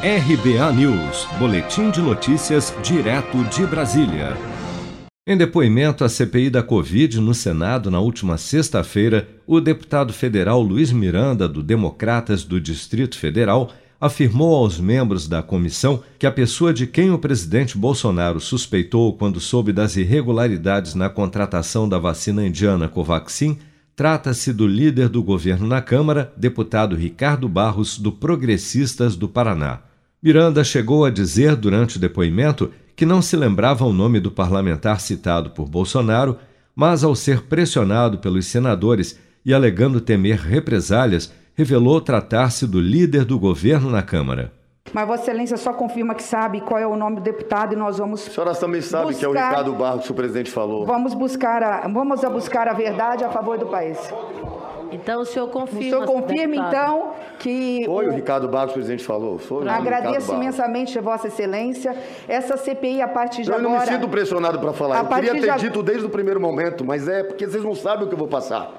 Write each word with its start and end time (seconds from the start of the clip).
RBA 0.00 0.72
News, 0.74 1.26
Boletim 1.40 1.90
de 1.90 2.00
Notícias, 2.00 2.72
direto 2.84 3.42
de 3.46 3.66
Brasília. 3.66 4.36
Em 5.26 5.36
depoimento 5.36 6.04
à 6.04 6.08
CPI 6.08 6.50
da 6.50 6.62
Covid 6.62 7.20
no 7.20 7.34
Senado 7.34 7.90
na 7.90 7.98
última 7.98 8.38
sexta-feira, 8.38 9.28
o 9.44 9.60
deputado 9.60 10.12
federal 10.12 10.62
Luiz 10.62 10.92
Miranda, 10.92 11.48
do 11.48 11.64
Democratas 11.64 12.44
do 12.44 12.60
Distrito 12.60 13.18
Federal, 13.18 13.72
afirmou 14.00 14.54
aos 14.54 14.78
membros 14.78 15.26
da 15.26 15.42
comissão 15.42 16.00
que 16.16 16.28
a 16.28 16.30
pessoa 16.30 16.72
de 16.72 16.86
quem 16.86 17.10
o 17.10 17.18
presidente 17.18 17.76
Bolsonaro 17.76 18.38
suspeitou 18.38 19.14
quando 19.14 19.40
soube 19.40 19.72
das 19.72 19.96
irregularidades 19.96 20.94
na 20.94 21.08
contratação 21.08 21.88
da 21.88 21.98
vacina 21.98 22.46
indiana 22.46 22.86
Covaxin 22.88 23.58
trata-se 23.96 24.52
do 24.52 24.64
líder 24.64 25.08
do 25.08 25.24
governo 25.24 25.66
na 25.66 25.82
Câmara, 25.82 26.32
deputado 26.36 26.94
Ricardo 26.94 27.48
Barros, 27.48 27.98
do 27.98 28.12
Progressistas 28.12 29.16
do 29.16 29.28
Paraná. 29.28 29.87
Miranda 30.20 30.64
chegou 30.64 31.04
a 31.04 31.10
dizer 31.10 31.54
durante 31.54 31.96
o 31.96 32.00
depoimento 32.00 32.72
que 32.96 33.06
não 33.06 33.22
se 33.22 33.36
lembrava 33.36 33.84
o 33.84 33.92
nome 33.92 34.18
do 34.18 34.32
parlamentar 34.32 35.00
citado 35.00 35.50
por 35.50 35.68
Bolsonaro, 35.68 36.36
mas 36.74 37.04
ao 37.04 37.14
ser 37.14 37.42
pressionado 37.42 38.18
pelos 38.18 38.46
senadores 38.46 39.16
e 39.44 39.54
alegando 39.54 40.00
temer 40.00 40.38
represálias, 40.38 41.32
revelou 41.54 42.00
tratar-se 42.00 42.66
do 42.66 42.80
líder 42.80 43.24
do 43.24 43.38
governo 43.38 43.90
na 43.90 44.02
Câmara. 44.02 44.52
Mas 44.92 45.06
Vossa 45.06 45.22
Excelência 45.22 45.56
só 45.56 45.72
confirma 45.72 46.14
que 46.14 46.22
sabe 46.22 46.60
qual 46.62 46.80
é 46.80 46.86
o 46.86 46.96
nome 46.96 47.16
do 47.16 47.22
deputado 47.22 47.74
e 47.74 47.76
nós 47.76 47.98
vamos. 47.98 48.26
A 48.26 48.30
senhora 48.30 48.54
também 48.54 48.80
sabe 48.80 49.06
buscar, 49.06 49.18
que 49.20 49.24
é 49.24 49.28
o 49.28 49.32
Ricardo 49.32 49.72
Barros 49.74 50.04
que 50.04 50.10
o 50.10 50.14
presidente 50.14 50.50
falou. 50.50 50.84
Vamos 50.86 51.14
buscar 51.14 51.62
a, 51.62 51.88
vamos 51.88 52.24
a 52.24 52.30
buscar 52.30 52.66
a 52.66 52.72
verdade 52.72 53.22
a 53.22 53.30
favor 53.30 53.58
do 53.58 53.66
país. 53.66 53.98
Então 54.92 55.20
o 55.20 55.24
senhor 55.24 55.48
confirma. 55.48 55.80
O 55.80 55.82
senhor 55.82 56.06
confirma, 56.06 56.56
então, 56.56 57.12
que. 57.38 57.82
Foi 57.84 58.06
o, 58.06 58.10
o 58.10 58.14
Ricardo 58.14 58.48
Barros 58.48 58.72
presidente 58.72 59.04
falou. 59.04 59.38
Foi 59.38 59.68
Agradeço 59.68 60.32
imensamente, 60.32 60.98
Vossa 61.00 61.28
Excelência. 61.28 61.96
Essa 62.26 62.56
CPI, 62.56 63.02
a 63.02 63.08
partir 63.08 63.42
de 63.42 63.50
eu 63.50 63.56
agora. 63.56 63.68
Eu 63.68 63.78
não 63.78 63.80
me 63.80 63.86
sinto 63.86 64.08
pressionado 64.08 64.58
para 64.58 64.72
falar. 64.72 64.98
Eu 64.98 65.06
queria 65.06 65.40
ter 65.40 65.54
de... 65.54 65.58
dito 65.60 65.82
desde 65.82 66.06
o 66.06 66.08
primeiro 66.08 66.40
momento, 66.40 66.84
mas 66.84 67.08
é 67.08 67.22
porque 67.22 67.46
vocês 67.46 67.62
não 67.62 67.74
sabem 67.74 68.04
o 68.04 68.08
que 68.08 68.14
eu 68.14 68.18
vou 68.18 68.28
passar. 68.28 68.72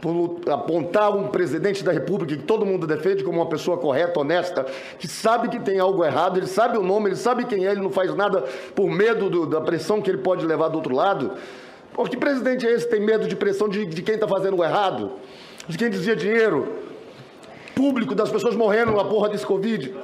Por 0.00 0.40
apontar 0.50 1.16
um 1.16 1.28
presidente 1.28 1.82
da 1.82 1.90
República 1.90 2.36
que 2.36 2.42
todo 2.42 2.66
mundo 2.66 2.86
defende 2.86 3.24
como 3.24 3.40
uma 3.40 3.48
pessoa 3.48 3.78
correta, 3.78 4.20
honesta, 4.20 4.66
que 4.98 5.08
sabe 5.08 5.48
que 5.48 5.58
tem 5.58 5.80
algo 5.80 6.04
errado, 6.04 6.38
ele 6.38 6.46
sabe 6.46 6.76
o 6.76 6.82
nome, 6.82 7.08
ele 7.08 7.16
sabe 7.16 7.46
quem 7.46 7.66
é, 7.66 7.72
ele 7.72 7.80
não 7.80 7.90
faz 7.90 8.14
nada 8.14 8.44
por 8.74 8.88
medo 8.88 9.30
do, 9.30 9.46
da 9.46 9.60
pressão 9.60 10.00
que 10.02 10.10
ele 10.10 10.18
pode 10.18 10.46
levar 10.46 10.68
do 10.68 10.76
outro 10.76 10.94
lado. 10.94 11.32
Pô, 11.96 12.04
que 12.04 12.14
presidente 12.14 12.66
é 12.66 12.72
esse 12.72 12.84
que 12.84 12.90
tem 12.90 13.00
medo 13.00 13.26
de 13.26 13.34
pressão 13.34 13.70
de, 13.70 13.86
de 13.86 14.02
quem 14.02 14.16
está 14.16 14.28
fazendo 14.28 14.58
o 14.58 14.62
errado? 14.62 15.12
De 15.66 15.78
quem 15.78 15.88
dizia 15.88 16.14
dinheiro 16.14 16.68
público 17.74 18.14
das 18.14 18.30
pessoas 18.30 18.54
morrendo 18.54 18.92
na 18.92 19.02
porra 19.02 19.30
desse 19.30 19.46
Covid? 19.46 19.96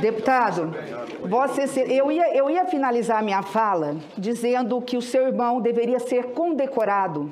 Deputado, 0.00 0.74
você, 1.20 1.66
eu, 1.90 2.10
ia, 2.10 2.34
eu 2.34 2.48
ia 2.48 2.64
finalizar 2.64 3.18
a 3.18 3.22
minha 3.22 3.42
fala 3.42 3.96
dizendo 4.16 4.80
que 4.80 4.96
o 4.96 5.02
seu 5.02 5.26
irmão 5.26 5.60
deveria 5.60 5.98
ser 5.98 6.28
condecorado, 6.28 7.30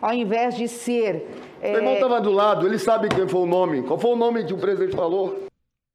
ao 0.00 0.14
invés 0.14 0.56
de 0.56 0.66
ser. 0.66 1.28
É... 1.60 1.72
Meu 1.72 1.80
irmão 1.80 1.94
estava 1.94 2.20
do 2.22 2.32
lado, 2.32 2.66
ele 2.66 2.78
sabe 2.78 3.10
quem 3.10 3.28
foi 3.28 3.42
o 3.42 3.46
nome. 3.46 3.82
Qual 3.82 3.98
foi 3.98 4.12
o 4.12 4.16
nome 4.16 4.44
que 4.44 4.54
o 4.54 4.58
presidente 4.58 4.96
falou? 4.96 5.51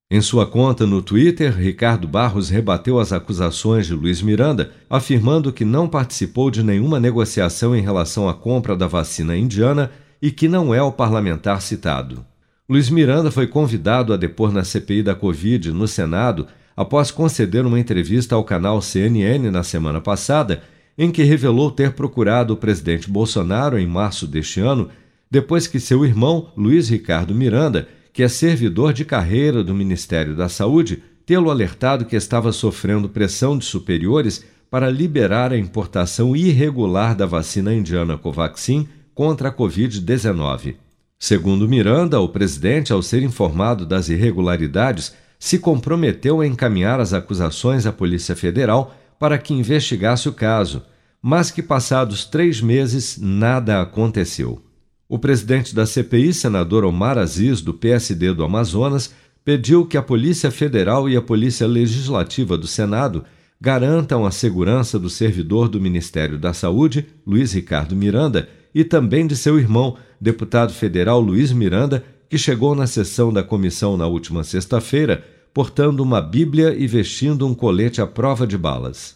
Em 0.10 0.22
sua 0.22 0.46
conta 0.46 0.88
no 0.88 1.02
Twitter, 1.02 1.54
Ricardo 1.54 2.08
Barros 2.08 2.50
rebateu 2.50 2.98
as 2.98 3.12
acusações 3.12 3.88
de 3.88 3.94
Luiz 3.94 4.22
Miranda, 4.22 4.72
afirmando 4.90 5.52
que 5.52 5.66
não 5.66 5.86
participou 5.86 6.50
de 6.50 6.64
nenhuma 6.64 6.98
negociação 6.98 7.76
em 7.76 7.82
relação 7.82 8.30
à 8.30 8.34
compra 8.34 8.74
da 8.74 8.88
vacina 8.88 9.36
indiana 9.36 9.92
e 10.22 10.32
que 10.32 10.48
não 10.48 10.74
é 10.74 10.82
o 10.82 10.94
parlamentar 10.94 11.62
citado. 11.62 12.26
Luiz 12.70 12.90
Miranda 12.90 13.30
foi 13.30 13.48
convidado 13.48 14.14
a 14.14 14.18
depor 14.18 14.54
na 14.54 14.64
CPI 14.64 15.04
da 15.04 15.14
Covid 15.14 15.74
no 15.74 15.90
Senado 15.90 16.48
após 16.74 17.12
conceder 17.12 17.66
uma 17.66 17.80
entrevista 17.80 18.34
ao 18.34 18.46
canal 18.46 18.82
CNN 18.82 19.52
na 19.52 19.62
semana 19.62 20.00
passada, 20.00 20.64
em 20.98 21.12
que 21.12 21.24
revelou 21.24 21.70
ter 21.70 21.92
procurado 21.92 22.54
o 22.54 22.58
presidente 22.58 23.10
Bolsonaro 23.10 23.78
em 23.78 23.86
março 23.86 24.26
deste 24.26 24.62
ano, 24.62 24.88
depois 25.30 25.68
que 25.68 25.82
seu 25.82 26.06
irmão, 26.06 26.50
Luiz 26.56 26.88
Ricardo 26.88 27.36
Miranda, 27.36 27.90
que 28.18 28.24
é 28.24 28.28
servidor 28.28 28.94
de 28.94 29.06
carreira 29.06 29.64
do 29.64 29.76
Ministério 29.76 30.36
da 30.36 30.50
Saúde, 30.50 31.04
tê-lo 31.24 31.52
alertado 31.52 32.04
que 32.04 32.16
estava 32.16 32.52
sofrendo 32.52 33.08
pressão 33.08 33.56
de 33.56 33.64
superiores 33.64 34.44
para 34.72 34.90
liberar 34.90 35.54
a 35.54 35.58
importação 35.58 36.36
irregular 36.36 37.16
da 37.16 37.28
vacina 37.28 37.72
indiana 37.72 38.18
Covaxin 38.18 38.88
contra 39.14 39.50
a 39.50 39.54
Covid-19. 39.54 40.78
Segundo 41.20 41.70
Miranda, 41.70 42.20
o 42.20 42.28
presidente, 42.28 42.92
ao 42.92 43.04
ser 43.04 43.22
informado 43.22 43.86
das 43.86 44.10
irregularidades, 44.10 45.14
se 45.38 45.60
comprometeu 45.60 46.42
a 46.42 46.48
encaminhar 46.48 47.00
as 47.00 47.14
acusações 47.14 47.86
à 47.86 47.92
Polícia 47.94 48.36
Federal 48.36 48.98
para 49.20 49.38
que 49.38 49.54
investigasse 49.54 50.28
o 50.28 50.34
caso, 50.34 50.82
mas 51.22 51.52
que 51.52 51.62
passados 51.62 52.26
três 52.26 52.62
meses 52.62 53.20
nada 53.22 53.80
aconteceu. 53.80 54.67
O 55.10 55.18
presidente 55.18 55.74
da 55.74 55.86
CPI, 55.86 56.34
senador 56.34 56.84
Omar 56.84 57.18
Aziz, 57.18 57.62
do 57.62 57.74
PSD 57.74 58.34
do 58.34 58.44
Amazonas, 58.44 59.14
pediu 59.44 59.86
que 59.86 59.98
a 59.98 60.02
Polícia 60.02 60.52
Federal 60.52 61.10
e 61.10 61.16
a 61.16 61.22
Polícia 61.22 61.66
Legislativa 61.66 62.58
do 62.58 62.68
Senado 62.68 63.24
garantam 63.60 64.26
a 64.26 64.32
segurança 64.32 65.00
do 65.00 65.10
servidor 65.10 65.70
do 65.70 65.80
Ministério 65.80 66.38
da 66.38 66.54
Saúde, 66.54 67.06
Luiz 67.26 67.54
Ricardo 67.54 67.96
Miranda, 67.96 68.50
e 68.76 68.84
também 68.84 69.26
de 69.26 69.36
seu 69.36 69.58
irmão, 69.58 69.98
deputado 70.20 70.74
federal 70.74 71.22
Luiz 71.22 71.52
Miranda, 71.52 72.04
que 72.30 72.38
chegou 72.38 72.76
na 72.76 72.86
sessão 72.86 73.32
da 73.32 73.42
comissão 73.42 73.96
na 73.96 74.06
última 74.06 74.44
sexta-feira 74.44 75.24
portando 75.58 76.04
uma 76.04 76.22
Bíblia 76.22 76.76
e 76.78 76.86
vestindo 76.86 77.48
um 77.48 77.56
colete 77.56 78.00
à 78.00 78.06
prova 78.06 78.46
de 78.46 78.56
balas. 78.56 79.16